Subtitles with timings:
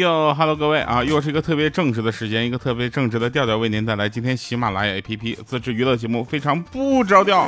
[0.00, 7.46] 哟哈喽，各位啊，又是一个特别正直的时间，一个特别正直的调调，为您带来今天喜马拉雅 APP 自制娱乐节目，非常不着调。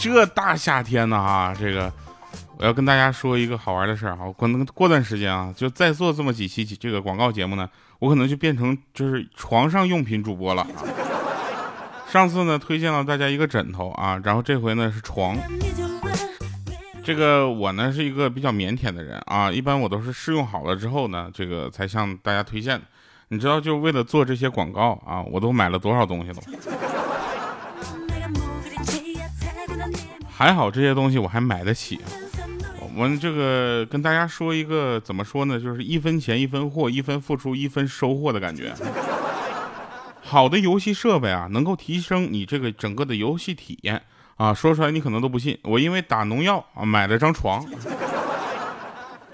[0.00, 1.92] 这大夏天的啊，这个
[2.58, 7.68] 我要跟大家说一个好玩的事儿啊，可能过段时间啊，就再做这么几期这个广告节目呢，
[7.98, 10.66] 我可能就变成就是床上用品主播了。
[12.08, 15.36] 上次呢，推荐了大家一个枕头啊，然后这回呢是床。
[17.04, 22.80] 这个我呢是一个比较腼腆的人啊，一般我都是试用好了之后呢，这个才向大家推荐。
[23.28, 26.36] 你知道，就为了做这些广告啊，我都买了多少东西了。
[30.30, 32.00] 还好这些东西我还买得起。
[32.80, 38.72] 我们这个跟大家说一个怎么说呢，就是一分钱一分货，一分付出一分收获的感觉。
[40.22, 44.02] 好的游戏设备啊，能够提升你这个整个的游戏体验。
[44.36, 47.64] 啊，说出来你可能都不信，我因为打农药啊买了张床，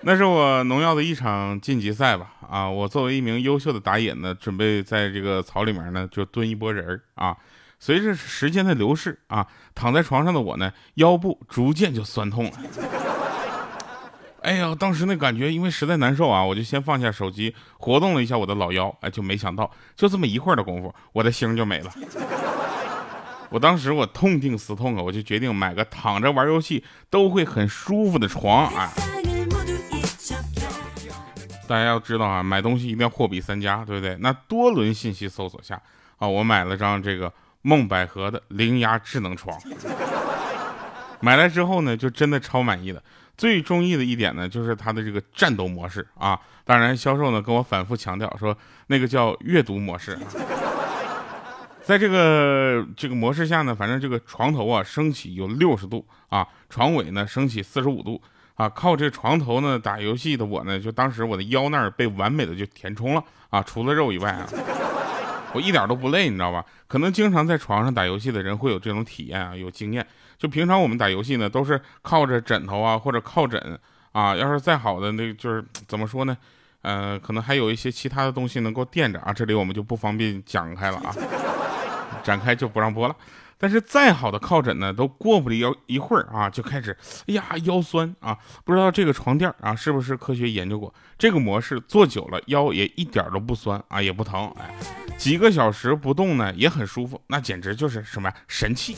[0.02, 2.32] 那是我农药的一场晋级赛吧？
[2.48, 7.36] 啊，我作为一名优秀的打野呢，准备在这个草里面呢就蹲一波人儿啊。
[7.78, 12.52] 随着时间的流逝啊，躺在床上的我呢，腰部逐渐就酸痛了。
[14.42, 21.90] 哎呀，当时那感觉，因为实在难受啊，我就先放下手机，活动了一下我的老腰，哎，就没想到就这么一会儿的功夫，我的星就没了。
[23.50, 28.90] 我当时我痛定思痛啊，我就决定买个躺着玩游戏都会很舒服的床啊。
[31.66, 34.16] 大家要知道啊，买东西一定要货比三家，对不对？
[34.20, 35.80] 那多轮信息搜索下
[36.18, 39.56] 啊，我买了张这个梦百合的灵压智能床。
[41.20, 43.02] 买来之后呢，就真的超满意的。
[43.36, 46.38] 最中意的一点呢，就是它的这个战斗模式啊。
[46.64, 48.56] 当然，销售呢跟我反复强调说，
[48.86, 50.18] 那个叫阅读模式。
[51.82, 58.20] 在这个这个模式下呢，反正这个床头啊升起有六十度啊，床尾呢升起四十五度
[58.54, 64.46] 啊，靠这床头呢打游戏的我呢，就当时我的腰那儿被完美的就填充了啊，除了肉以外啊，
[65.52, 66.64] 我一点都不累，你知道吧？
[66.86, 70.06] 可能经常在床上打游戏的人会有这种体验啊，有经验。
[70.38, 73.78] 就平常我们打游戏呢，都是靠着枕头啊或者靠枕
[74.12, 76.36] 啊，要是再好的那就是怎么说呢？
[76.82, 81.14] 呃，可能还有一些其他的东西能够垫着啊，这里我们就不方便讲开了啊。
[82.22, 83.16] 展开就不让播了，
[83.58, 90.92] 但是再好的靠枕呢，都过不了一会儿啊，就开始，哎呀腰酸啊，不知道这个床垫啊是不是科学研究过？
[91.18, 94.74] 这个模式坐久了腰也一点都不酸啊，也不疼，哎，
[95.16, 98.96] 几个小时不动呢也很舒服，那简直就是什么呀神器！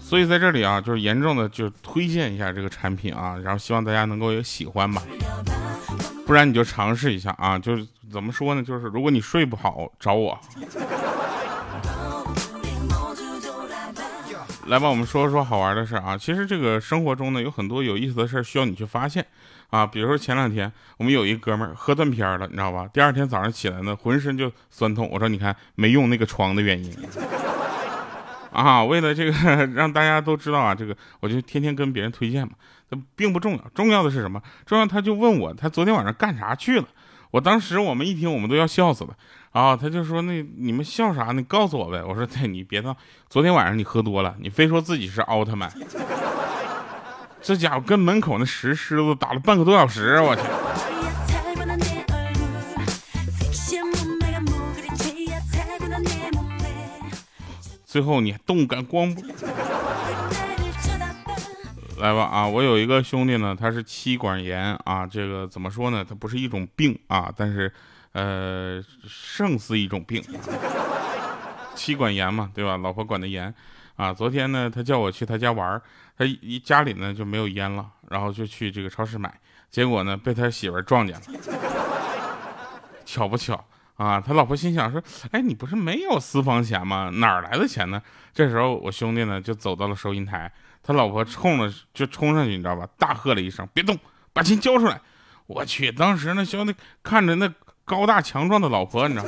[0.00, 5.02] 所以在这里啊，就是严重的就推荐一下这个产品啊，然后希望大家能够有喜欢吧。
[6.26, 8.62] 不然你就尝试一下啊，就是怎么说呢？
[8.62, 10.38] 就是如果你睡不好，找我。
[14.66, 16.16] 来吧，我们说说好玩的事啊。
[16.16, 19.24] 其实这个生活中呢，有很多有意思的事需要你去发现
[19.70, 19.86] 啊。
[19.86, 22.86] 比如说前两天我们有一哥们儿喝断片了，你知道吧？
[22.92, 25.08] 第二天早上起来呢，浑身就酸痛。
[25.10, 26.94] 我说你看没用那个床的原因
[28.52, 28.84] 啊。
[28.84, 29.32] 为了这个
[29.74, 32.52] 让大家都知道啊，这个我就天天跟别人推荐嘛。
[32.90, 34.42] 这并不重要，重要的是什么？
[34.66, 36.86] 重要他就问我，他昨天晚上干啥去了？
[37.30, 39.10] 我当时我们一听，我们都要笑死了
[39.52, 39.76] 啊！
[39.76, 41.42] 他就说：“那你们笑啥呢？
[41.42, 42.96] 告诉我呗。”我说：“对，你别闹，
[43.28, 45.70] 昨天晚上你喝多了，你非说自己是奥特曼，
[47.42, 50.42] 这家伙跟门口那石狮子打了半个多小时，我去。”
[57.84, 59.22] 最后你还动感光不？
[62.00, 62.46] 来吧啊！
[62.46, 65.06] 我有一个兄弟呢，他是妻管严啊。
[65.06, 66.04] 这个怎么说呢？
[66.08, 67.72] 他不是一种病啊，但是，
[68.12, 70.22] 呃，胜似一种病。
[71.74, 72.76] 妻管严嘛，对吧？
[72.76, 73.52] 老婆管的严
[73.96, 74.12] 啊。
[74.12, 75.80] 昨天呢，他叫我去他家玩
[76.16, 79.32] 他一家里呢就没有烟了，然后就去这个超市买，
[79.68, 81.22] 结果呢被他媳妇撞见了。
[83.04, 83.64] 巧不巧
[83.98, 84.18] 啊？
[84.20, 87.10] 他老婆心想说：“哎，你不是没有私房钱吗？
[87.14, 88.00] 哪儿来的钱呢？”
[88.32, 90.50] 这时候我兄弟呢就走到了收银台。
[90.82, 92.88] 他老婆冲了就冲上去，你知道吧？
[92.96, 93.98] 大喝了一声：“别动，
[94.32, 94.98] 把钱交出来！”
[95.46, 97.52] 我去，当时那兄弟看着那
[97.84, 99.26] 高大强壮的老婆，你知道，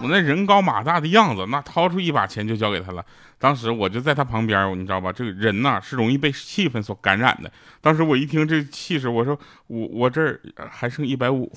[0.00, 3.04] 我那人高马大的样子，那掏出一把钱就交给他了。
[3.38, 5.12] 当时我就在他旁边，你知道吧？
[5.12, 7.52] 这个人呐是容易被气氛所感染的。
[7.80, 10.40] 当时我一听这气势，我说我我这儿
[10.70, 11.52] 还剩一百五。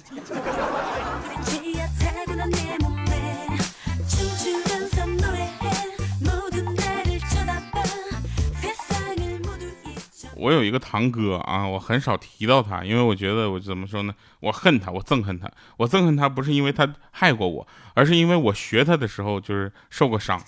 [10.38, 14.13] 我有一个堂哥啊，我很少提到他，因为我觉得我怎么说呢？
[14.39, 15.50] 我恨他，我憎恨他。
[15.78, 20.39] 我憎恨他不是因为他害过我，而是因为我学他的时候就是受过伤。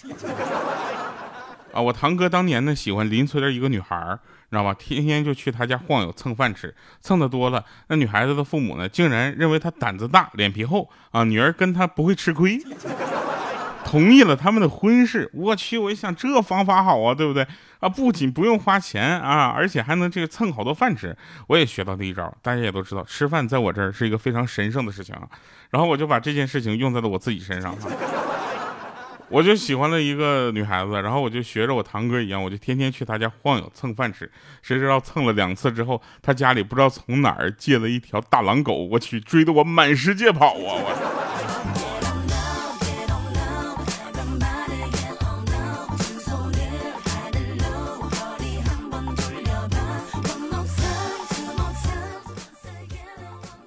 [1.71, 4.19] 啊，我堂哥当年呢喜欢邻村的一个女孩儿，
[4.50, 4.74] 知道吧？
[4.74, 12.59] 天天就去他家晃悠蹭饭吃，蹭的多了，那女孩子的父母呢竟然认为他胆子大、脸皮厚啊，女儿跟他不会吃亏。
[13.89, 17.47] 同意了他们的婚事，我去，我一想这方法好啊，对不对
[17.80, 17.89] 啊？
[17.89, 21.18] 不仅不用花钱啊，而且还能这个蹭好多饭吃。
[21.47, 25.27] 我也学到第一招，大家也都知道，吃饭在我这儿是一个非常神圣的事情啊。
[25.71, 27.75] 然后我就把这件事情用在了我自己身上。
[29.30, 34.31] 我就喜欢了一个女孩子，然后我就学着我堂哥一样，我就天天去他家晃悠蹭饭吃。
[34.62, 40.53] 谁知道蹭了两次之后，他家里不知道从哪儿借了一条大狼狗，我去追得我满世界跑啊！
[40.57, 41.28] 我。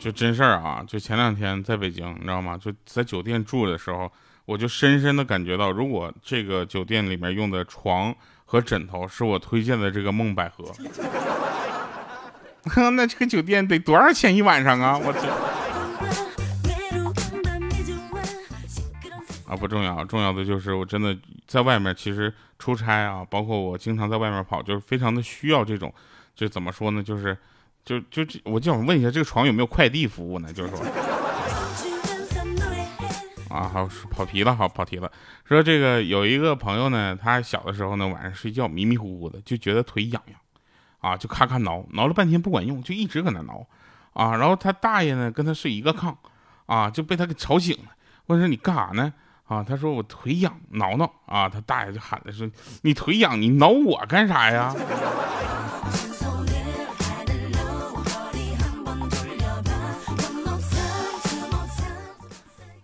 [0.02, 0.82] 就真事儿啊！
[0.84, 2.58] 就前两天在北京，你知道吗？
[2.58, 4.10] 就在酒店住的时候，
[4.44, 8.12] 我就深深的感觉到，如果这个酒店里面用的床
[8.44, 10.64] 和枕头是我推荐的这个梦百合，
[12.90, 14.99] 那这个酒店得多少钱一晚上啊？
[14.99, 15.12] 我
[19.46, 21.16] 啊不重要，重要的就是我真的
[21.46, 25.94] 在外面，其实出差啊，包括我经常在外面跑，就是非常的需要这种，
[26.34, 27.00] 就怎么说呢？
[27.00, 27.38] 就是。
[27.84, 30.52] 就就这，我就想问一下，这个床有没有快递服务呢？
[30.52, 30.79] 就是说，
[33.49, 35.11] 啊，好跑题了，好跑题了。
[35.44, 40.38] 说这个有一个朋友呢，他小的时候呢，晚上睡觉迷迷糊糊的，就觉得腿痒痒，
[41.00, 43.67] 啊，就咔咔挠，挠了半天不管用，就一直搁那挠，
[44.12, 46.14] 啊，然后他大爷呢跟他睡一个炕，
[46.67, 47.90] 啊，就被他给吵醒了，
[48.26, 49.12] 问说你干啥呢？
[49.46, 52.49] 啊，他说我腿痒，挠挠，啊，他大爷就喊了说
[52.82, 54.75] 你腿痒，你挠我干啥呀？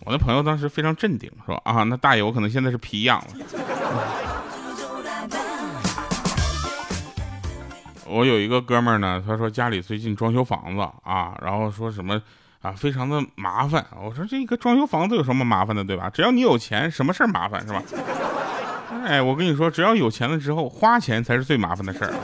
[0.09, 3.27] 我那朋友当时非常镇定，说啊，那大爷，我可能现在是皮痒了。
[8.09, 12.19] 我有一个哥们儿呢，他说家里最近装修房子啊，然后说什么
[12.63, 13.85] 啊，非常的麻烦。
[14.03, 16.09] 我说这个装修房子有什么麻烦的，对吧？
[16.09, 17.83] 只要你有钱，什么事儿麻烦是吧？
[19.05, 22.15] 哎，我跟你说，只要有钱了之后，花钱才是最麻烦的事儿。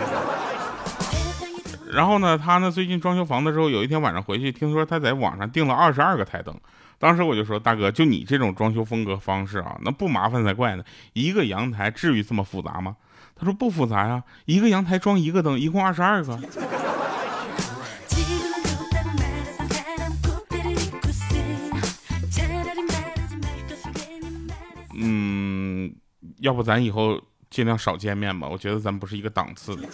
[1.93, 6.59] 然后呢，他呢最近装修房子之后，有一天晚上回去，听说他在网上订了二十二个台灯。
[6.99, 10.85] 当时我就说，大哥，就你这种装修风格方式啊，那不麻烦才怪呢。
[11.13, 12.97] 一个阳台至于这么复杂吗？
[13.37, 16.39] 他说不复杂呀，一个阳台装一个灯，一共二十二个。
[24.97, 25.93] 嗯，
[26.39, 27.21] 要不咱以后
[27.51, 29.89] 尽量少见面吧，我觉得咱不是一个档次的。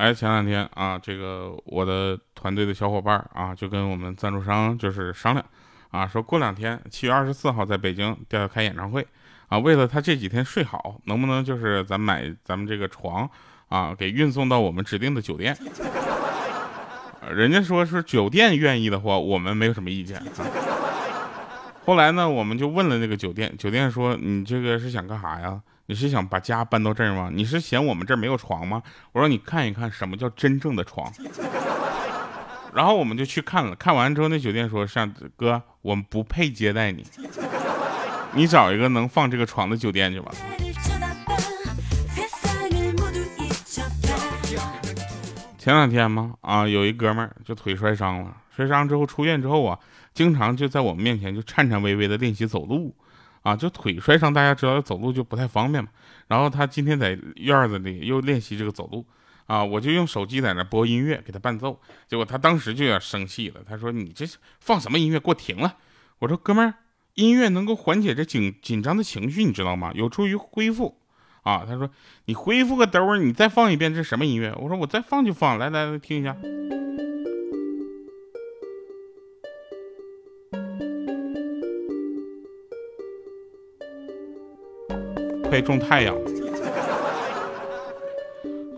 [0.00, 5.44] 哎，前两天啊，这个我的团队的小伙伴啊，就跟我们赞助商就是商量，
[5.90, 9.06] 啊，说过两天七月二十四号在北京要开演唱会，
[9.48, 13.28] 啊，为了他这几天睡好，能不能就是咱买咱们这个床
[13.68, 15.54] 啊，给运送到我们指定的酒店？
[17.30, 20.24] 人家说是酒店愿意的话，我们没有什么意见啊。
[21.84, 25.60] 后来呢，我们就问了那个酒店，酒店说你这个是想干啥呀？
[25.90, 27.28] 你是想把家搬到这儿吗？
[27.34, 28.80] 你是嫌我们这儿没有床吗？
[29.10, 31.12] 我说你看一看什么叫真正的床。
[32.72, 37.04] 然后我们就去看了，看完之后那酒店说：“上哥，我们不配接待你，
[38.34, 40.30] 你找一个能放这个床的酒店去吧。”
[45.58, 49.76] 前两天嘛，啊，有一哥们儿就腿摔伤了，摔伤之后出院之后啊，
[50.14, 52.94] 经常就在我们面前就颤颤巍巍的练习走路。
[53.42, 55.90] 啊，就腿摔伤，大家知道走路就不太方便嘛。
[56.28, 59.04] 然后他今天在院子里又练习这个走路，
[59.46, 64.24] 啊，我就用手机在那播音乐给他伴奏，结果他当时就有点生气了，他说：“你这
[64.60, 65.18] 放什么音乐？
[65.18, 65.76] 给我停了！”
[66.20, 66.74] 我说：“哥们儿，
[67.14, 69.90] 音乐能够缓解这紧紧张的情绪，你知道吗？
[69.94, 71.00] 有助于恢复。”
[71.42, 71.90] 啊，他说
[72.26, 76.36] ：“你恢复个兜儿，你再放一遍，这什么音乐？”我说：“我再放就放，来来来，听一下。”
[85.50, 86.16] 快种太阳，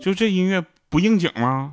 [0.01, 1.71] 就这音乐不应景吗？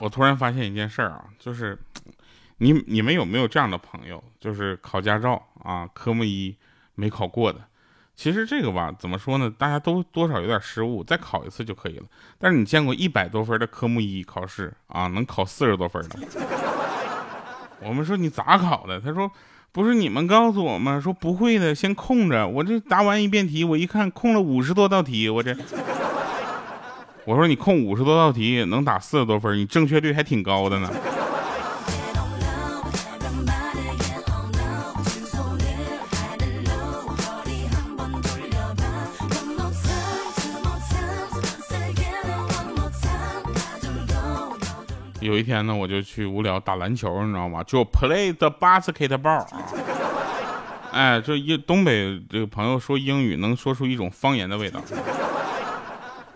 [0.00, 1.78] 我突然发现一件事儿啊，就是
[2.58, 6.56] 你你们有没有这样的朋友，就是考驾照啊，科目一
[6.96, 7.60] 没考过的？
[8.16, 9.52] 其实这个吧，怎么说呢？
[9.58, 12.04] 大家都多少有点失误，再考一次就可以了。
[12.38, 16.18] 但是你见过一百多分的科目一考试啊，能考四十多分的？
[17.82, 19.00] 我们说你咋考的？
[19.00, 19.30] 他说
[19.72, 21.00] 不是你们告诉我吗？
[21.00, 22.46] 说不会的先空着。
[22.46, 25.54] 我这答完一遍题，我一看空了五十多道题，我这。
[27.24, 30.88] 我说你空五十多道题能打四十多分，你正确率还挺高的呢。
[45.24, 47.64] 有一天呢，我就去无聊打篮球，你知道吗？
[47.64, 49.64] 就 play the basketball 啊。
[50.92, 54.78] 哎，这一东北这个朋友说英语能说出一种方言的味道。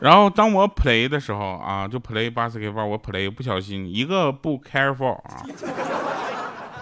[0.00, 5.45] 然后当我 play 的时候啊，就 play basketball，我 play 不小心一个不 careful 啊，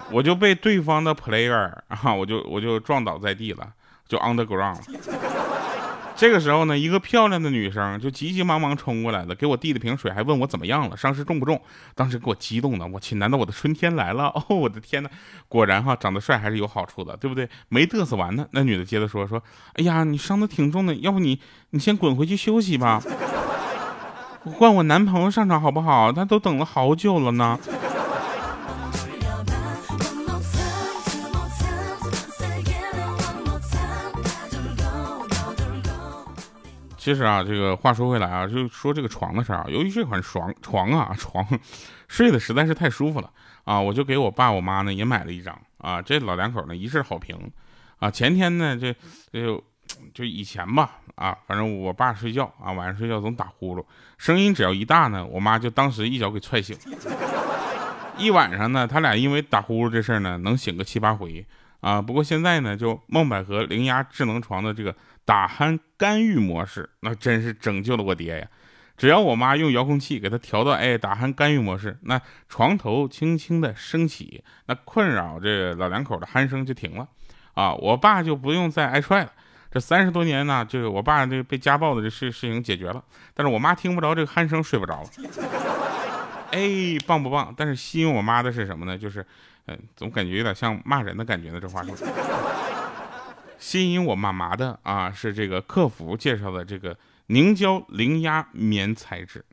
[0.09, 3.67] 我就被对方的 player 啊，我就我就撞倒在地了，
[4.07, 4.79] 就 on the ground。
[6.17, 11.61] 这个时候呢，一个漂亮的女生就急急忙忙冲过来了，给我递了瓶水，还问我怎么样了，伤势重不重？
[11.93, 14.25] 当时给我激动的，我去，难道我的春天来了？
[14.49, 15.09] 哦，我的天哪！
[15.47, 17.47] 果然哈，长得帅还是有好处的，对不对？
[17.69, 19.41] 没嘚瑟完呢，那女的接着说说，
[19.73, 22.99] 哎呀，你伤的挺重的，要不你你先滚回去休息吧，
[24.43, 26.11] 换我男朋友上场好不好？
[26.11, 27.59] 他都等了好久了呢。
[37.07, 39.65] 其实啊，这个话说回来啊，就说这个床的事儿啊。
[39.69, 41.47] 由于这款床床啊 床
[42.09, 43.31] 睡的实在是太舒服了
[43.63, 46.01] 啊，我就给我爸我妈呢也买了一张啊。
[46.01, 47.49] 这老两口呢一致好评
[47.99, 48.11] 啊。
[48.11, 48.93] 前天呢这
[49.31, 49.63] 就
[50.13, 53.85] 就以前吧啊，反正我爸睡觉啊，晚上睡觉总打呼噜，
[54.17, 56.77] 声音只要一大呢，我妈就当时一脚给踹醒。
[58.19, 61.45] 一晚上呢，他俩因为打呼噜这事儿呢，能醒个七八回
[61.79, 62.01] 啊。
[62.01, 64.93] 不过现在呢，就梦百合灵压智能床的这个。
[65.27, 68.47] 打鼾干预模式，那真是拯救了我爹呀！
[68.95, 77.05] 只要我妈用遥控器给他调到哎打鼾干预模式，那床头轻轻的升起，那困扰这老两口的鼾声就停了
[77.55, 77.73] 啊！
[77.73, 79.31] 我爸就不用再挨踹了。
[79.69, 83.03] 这三十多年呢，这个我爸这被家暴的这事事情解决了，
[83.33, 85.09] 但是我妈听不着这个鼾声，睡不着了。
[86.51, 87.53] 哎，棒不棒？
[87.57, 88.97] 但是吸引我妈的是什么呢？
[88.97, 89.23] 就是，
[89.65, 91.59] 嗯，总感觉有点像骂人的感觉呢。
[91.59, 91.93] 这话说。
[93.59, 96.97] 吸引我妈妈的啊，是这个客服介绍的这个
[97.27, 99.43] 凝胶零压棉材质，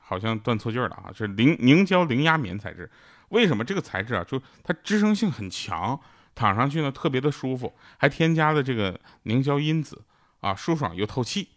[0.00, 2.90] 好像断错句了啊，是凝凝胶零压棉材质。
[3.30, 6.00] 为什么这个材质啊，就它支撑性很强，
[6.34, 10.02] 躺上去呢特别的舒服，还添加了这个凝胶因子
[10.40, 11.48] 啊，舒爽又透气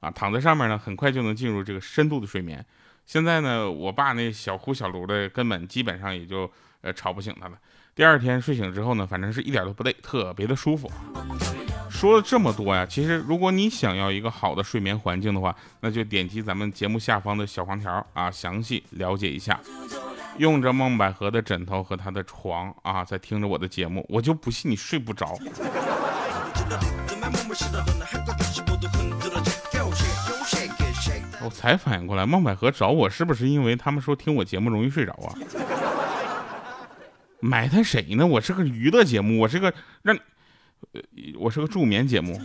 [0.00, 2.64] 啊，躺在上面呢，很快就能进入这个深度的睡眠。
[3.06, 7.58] 现在呢，我爸那小呼小噜的，根本基本上也就呃吵不醒他了。
[7.94, 10.90] 第二天睡醒之后呢，反正是一点都不累，特别的舒服。
[12.00, 19.60] 说了这么多呀，其实如果你想要一个好的睡眠环境的话，那就点击咱们节目下方的小黄条啊，详细了解一下。
[20.38, 25.36] 用着梦百合的枕头和他的床啊，在听着我的节目，我就不信你睡不着。
[31.44, 35.36] 我才反应过来，孟百合找我是不是因为他们说听我节目容易睡着啊？
[37.40, 38.26] 埋汰谁呢？
[38.26, 40.16] 我是个娱乐节目，我是个让，
[41.38, 42.40] 我是个助眠节目。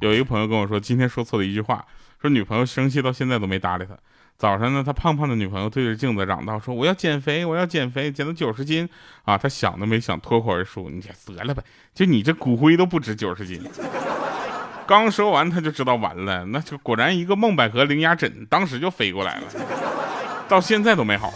[0.00, 1.84] 有一个朋友跟我说，今天说错了一句话，
[2.20, 3.96] 说女朋友生气到现在都没搭理他。
[4.36, 8.88] 早上呢，他胖胖的女朋友对着镜子嚷道：“说我要减肥，我要减肥，减到九十斤
[9.24, 11.60] 啊！”他想都没想，脱口而出：“你得了吧，
[11.92, 13.60] 就你这骨灰都不值九十斤。”
[14.86, 19.46] 刚说完，他就知道完了，那就果然一个梦百合灵压枕，当时就飞过来了，
[20.48, 21.34] 到现在都没好。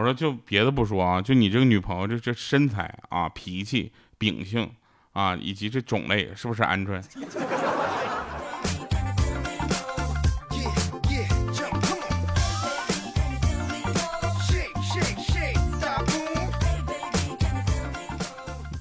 [0.00, 4.70] 我说就别的不说啊，就你这个女朋友这这身材啊、脾气、秉性
[5.12, 7.04] 啊，以及这种类，是不是鹌鹑？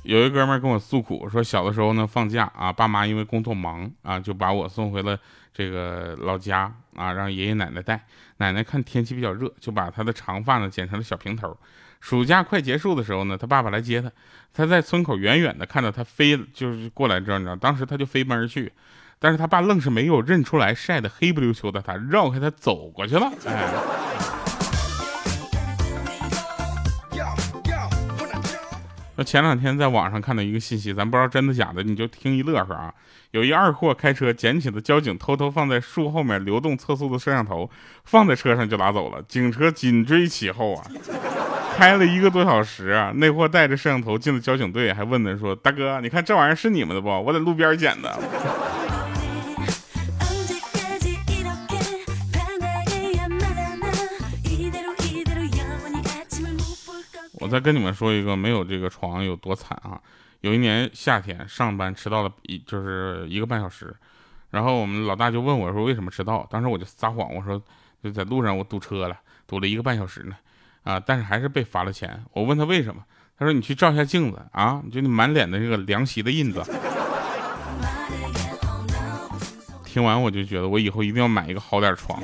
[0.09, 5.15] 有一哥们跟我诉苦说，小的时候呢放假啊，爸妈因为工作忙啊，就把我送回了
[5.53, 8.03] 这个老家啊，让爷爷奶奶带。
[8.37, 11.55] 奶奶看天气比较热，就把他的长发呢剪成了小平头。
[11.99, 14.11] 暑假快结束的时候呢，他爸爸来接他，
[14.51, 18.73] 他在村口远远的看到他飞，就是过来，知道你知道，当时他就飞奔而去，
[19.19, 24.38] 但是他爸愣是没有认出来晒得黑不溜秋的他，绕开他走过去了，哎。
[29.19, 32.93] 那前两天在网上看到一个信息，咱不知道真的假的，你就听一乐呵啊。
[33.31, 37.69] 有一二货开车捡起了交警偷偷放在树后面流动测速的摄像头，
[38.05, 39.21] 放在车上就拿走了。
[39.23, 40.85] 警车紧追其后啊，
[41.75, 43.11] 开了一个多小时啊。
[43.13, 47.09] 那货带着摄像头进了交警队，还问他说：“大哥，你看这玩意儿是你们的不？
[47.09, 48.17] 我在路边捡的。”
[57.49, 59.99] 再跟你们说一个没有这个床有多惨啊！
[60.41, 63.93] 有一年夏天上班迟到了一就是一个半小时，
[64.51, 66.47] 然后我们老大就问我说为什么迟到？
[66.49, 67.61] 当时我就撒谎，我说
[68.01, 70.35] 就在路上我堵车了，堵了一个半小时呢，
[70.83, 72.23] 啊，但是还是被罚了钱。
[72.31, 73.03] 我问他为什么，
[73.37, 76.63] 他说你去照一下镜子啊，就你满脸的这个凉席的印子。
[79.83, 82.21] 听完我就觉得我以后一定要买一个好点床。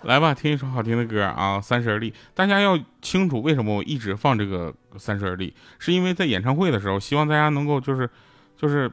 [0.04, 2.10] 来吧，听一首好听的歌啊，《三十而立》。
[2.34, 8.08] 大家要清楚为什么我一直放这个《三十而立》，是因为在演唱会的时候，希望大家能够就是，
[8.56, 8.90] 就是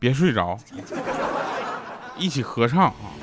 [0.00, 0.58] 别睡着，
[2.18, 3.14] 一起合唱啊，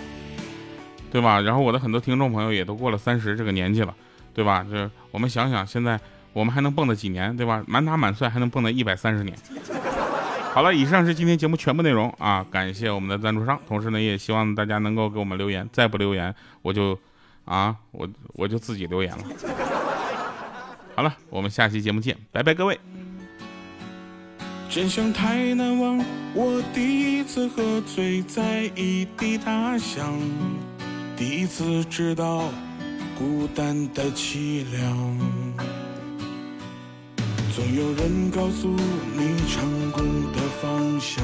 [1.12, 1.42] 对吧？
[1.42, 3.94] 然后我的很多听众朋友也都过了三十这个年纪了，
[4.34, 4.65] 对吧？
[4.72, 6.00] 就我们想想，现在
[6.32, 7.62] 我们还能蹦跶几年，对吧？
[7.68, 9.38] 满打满算还能蹦跶一百三十年。
[10.54, 16.98] 好了，以上是今天节目全部内容啊，感谢我们的赞助商，同时呢，也希望大家能够给我们留言，再不留言我就。
[17.46, 19.24] 啊，我我就自己留言了。
[20.96, 22.80] 好了，我们下期节目见，拜拜，各位。
[24.70, 30.20] 真相太难忘，我第一次喝醉在异地他乡，
[31.16, 32.50] 第一次知道
[33.18, 35.18] 孤单的凄凉。
[37.56, 41.24] 总有人告诉你成功的方向。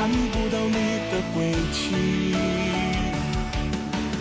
[0.00, 0.72] 看不到你
[1.12, 1.92] 的轨迹，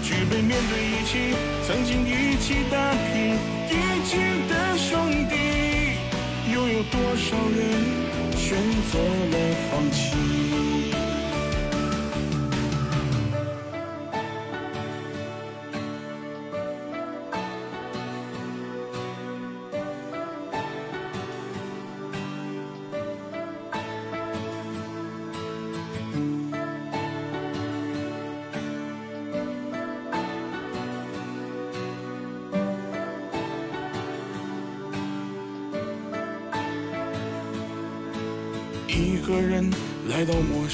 [0.04, 1.34] 举杯面对一起，
[1.66, 3.40] 曾经一起打拼
[3.70, 4.18] 一起
[4.50, 5.36] 的兄弟，
[6.54, 7.60] 又有多少人
[8.36, 8.58] 选
[8.92, 9.00] 择
[9.32, 9.36] 了
[9.72, 10.18] 放弃？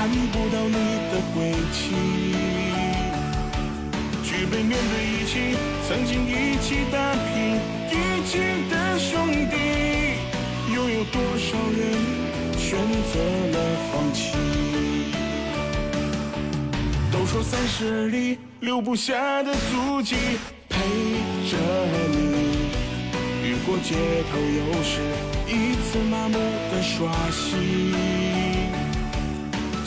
[0.00, 0.72] 看不到你
[1.12, 1.92] 的轨迹，
[4.24, 5.54] 举杯面对一起，
[5.86, 7.60] 曾经一起打拼
[7.90, 8.38] 一起
[8.70, 9.54] 的兄弟，
[10.74, 11.80] 又有多少人
[12.56, 12.78] 选
[13.12, 13.20] 择
[13.52, 13.56] 了
[13.92, 14.38] 放弃？
[17.12, 20.16] 都说三十而立，留不下的足迹
[20.70, 20.78] 陪
[21.50, 21.58] 着
[22.08, 22.70] 你，
[23.50, 23.94] 越过街
[24.32, 25.02] 头，又是
[25.46, 26.38] 一次麻木
[26.72, 28.19] 的刷新。